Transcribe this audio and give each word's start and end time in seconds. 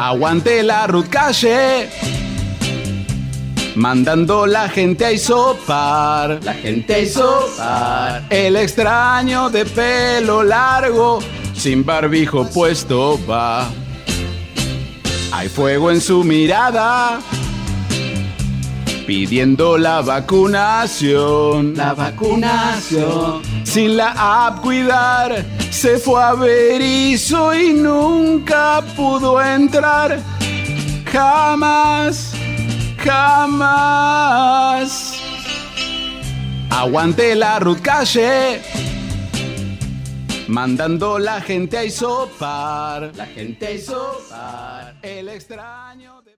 Aguante 0.00 0.62
la 0.62 0.86
Ruth 0.86 1.08
Calle. 1.08 1.90
Mandando 3.74 4.46
la 4.46 4.68
gente 4.68 5.04
a 5.04 5.10
isopar. 5.10 6.38
La 6.44 6.54
gente 6.54 6.94
a 6.94 6.98
isopar. 7.00 8.22
El 8.30 8.54
extraño 8.56 9.50
de 9.50 9.64
pelo 9.64 10.44
largo, 10.44 11.18
sin 11.52 11.84
barbijo 11.84 12.48
puesto 12.48 13.18
va. 13.28 13.68
Hay 15.32 15.48
fuego 15.48 15.90
en 15.90 16.00
su 16.00 16.22
mirada, 16.22 17.18
pidiendo 19.04 19.78
la 19.78 20.00
vacunación. 20.00 21.74
La 21.76 21.94
vacunación. 21.94 23.47
Sin 23.64 23.96
la 23.96 24.46
app 24.46 24.60
cuidar, 24.62 25.44
se 25.70 25.98
fue 25.98 26.22
a 26.22 26.32
Berizo 26.34 27.54
y 27.54 27.72
nunca 27.72 28.82
pudo 28.96 29.42
entrar. 29.42 30.18
Jamás, 31.12 32.32
jamás. 32.98 34.08
Aguante 36.70 37.34
la 37.34 37.58
Ruth 37.58 37.80
Calle. 37.80 38.62
Mandando 40.48 41.18
la 41.18 41.40
gente 41.40 41.76
a 41.76 41.84
isopar. 41.84 43.12
La 43.14 43.26
gente 43.26 43.66
a 43.66 43.70
isopar. 43.72 44.96
El 45.02 45.28
extraño. 45.28 46.28